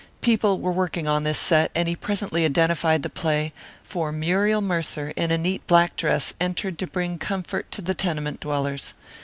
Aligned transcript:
People 0.21 0.57
were 0.59 0.71
working 0.71 1.07
on 1.07 1.21
this 1.23 1.37
set, 1.37 1.69
and 1.75 1.87
he 1.87 1.95
presently 1.95 2.43
identified 2.43 3.03
the 3.03 3.07
play, 3.07 3.53
for 3.83 4.11
Muriel 4.11 4.59
Mercer 4.59 5.09
in 5.15 5.29
a 5.29 5.37
neat 5.37 5.67
black 5.67 5.95
dress 5.95 6.33
entered 6.41 6.79
to 6.79 6.87
bring 6.87 7.19
comfort 7.19 7.69
to 7.69 7.83
the 7.83 7.93
tenement 7.93 8.39
dwellers. 8.39 8.95